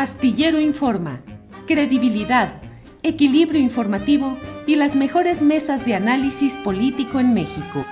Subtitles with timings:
[0.00, 1.20] Astillero Informa,
[1.66, 2.62] credibilidad,
[3.02, 7.84] equilibrio informativo y las mejores mesas de análisis político en México.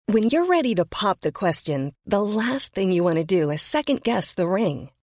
[0.05, 3.63] When you're ready to pop the question, the last thing you want to do is
[3.63, 4.91] second guess the ring.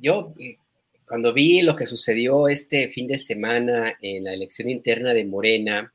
[0.00, 0.58] yo eh,
[1.06, 5.92] cuando vi lo que sucedió este fin de semana en la elección interna de Morena,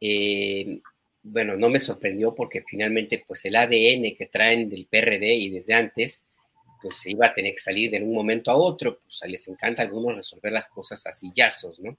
[0.00, 0.80] eh,
[1.22, 5.74] bueno, no me sorprendió porque finalmente pues el ADN que traen del PRD y desde
[5.74, 6.26] antes,
[6.82, 9.84] pues iba a tener que salir de un momento a otro, pues les encanta a
[9.84, 11.96] algunos resolver las cosas a sillazos, ¿no?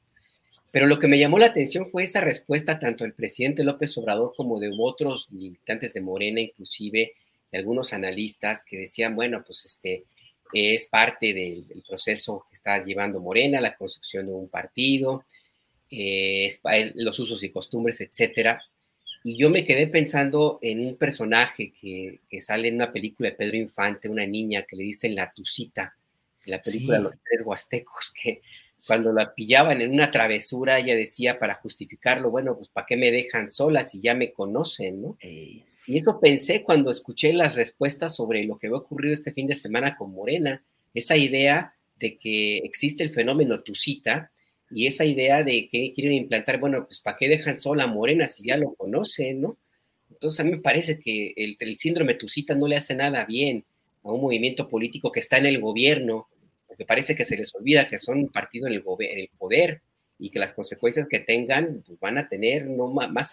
[0.71, 4.33] Pero lo que me llamó la atención fue esa respuesta tanto del presidente López Obrador
[4.35, 7.13] como de otros militantes de Morena, inclusive
[7.51, 10.05] de algunos analistas que decían, bueno, pues este,
[10.53, 15.25] es parte del, proceso que está llevando Morena, la construcción de un partido,
[15.89, 16.51] eh,
[16.95, 18.61] los usos y costumbres, etcétera.
[19.23, 23.57] Y yo me quedé pensando en un personaje que, sale en una película de Pedro
[23.57, 25.95] Infante, una niña que le dicen la Tucita,
[26.45, 28.41] la película de los tres huastecos, que
[28.87, 33.11] cuando la pillaban en una travesura, ella decía para justificarlo, bueno, pues ¿para qué me
[33.11, 35.17] dejan sola si ya me conocen, no?
[35.87, 39.55] Y eso pensé cuando escuché las respuestas sobre lo que ha ocurrido este fin de
[39.55, 44.31] semana con Morena, esa idea de que existe el fenómeno Tucita
[44.69, 48.27] y esa idea de que quieren implantar, bueno, pues ¿para qué dejan sola a Morena
[48.27, 49.57] si ya lo conocen, no?
[50.09, 53.65] Entonces a mí me parece que el, el síndrome Tucita no le hace nada bien
[54.03, 56.27] a un movimiento político que está en el gobierno,
[56.67, 59.81] porque parece que se les olvida que son un partido en el, en el poder
[60.21, 63.31] y que las consecuencias que tengan pues, van a tener, no, más,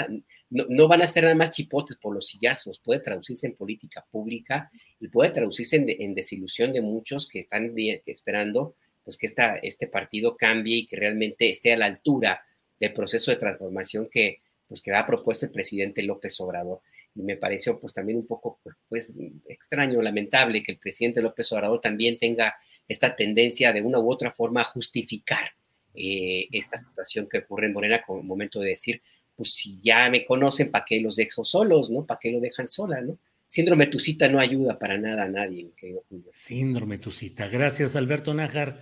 [0.48, 4.70] no, van a ser nada más chipotes por los sillazos, puede traducirse en política pública
[4.98, 7.74] y puede traducirse en, desilusión de muchos que están
[8.06, 12.42] esperando pues, que esta, este partido cambie y que realmente esté a la altura
[12.80, 16.80] del proceso de transformación que, pues, que ha propuesto el presidente López Obrador.
[17.14, 19.14] Y me pareció pues también un poco pues,
[19.46, 22.56] extraño, lamentable que el presidente López Obrador también tenga
[22.86, 25.57] esta tendencia de una u otra forma a justificar
[25.94, 29.02] eh, esta situación que ocurre en Morena como momento de decir,
[29.36, 32.04] pues si ya me conocen, ¿para qué los dejo solos, no?
[32.04, 33.18] ¿Para qué lo dejan sola, no?
[33.46, 36.30] Síndrome Tucita no ayuda para nada a nadie, querido Julio.
[36.32, 37.48] Síndrome Tucita.
[37.48, 38.80] Gracias, Alberto Nájar.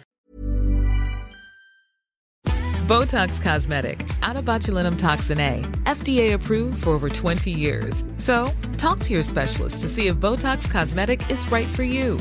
[2.86, 8.04] Botox Cosmetic, out of botulinum toxin A, FDA approved for over 20 years.
[8.16, 12.20] So, talk to your specialist to see if Botox Cosmetic is right for you.